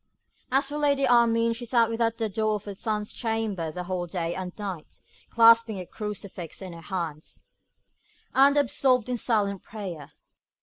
As 0.51 0.69
for 0.69 0.79
Lady 0.79 1.05
Armine, 1.07 1.53
she 1.53 1.63
sat 1.63 1.87
without 1.87 2.17
the 2.17 2.27
door 2.27 2.55
of 2.55 2.65
her 2.65 2.73
son's 2.73 3.13
chamber 3.13 3.69
the 3.69 3.83
whole 3.83 4.07
day 4.07 4.33
and 4.33 4.51
night, 4.57 4.99
clasping 5.29 5.79
a 5.79 5.85
crucifix 5.85 6.59
in 6.59 6.73
her 6.73 6.81
hands, 6.81 7.41
and 8.33 8.57
absorbed 8.57 9.09
in 9.09 9.17
silent 9.17 9.61
prayer. 9.61 10.13